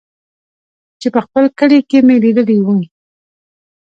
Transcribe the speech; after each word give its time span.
چې 0.99 1.07
په 1.13 1.19
خپل 1.25 1.43
کلي 1.59 1.79
کښې 1.89 1.99
مې 2.07 2.15
ليدلې 2.23 2.57
وې. 2.65 2.81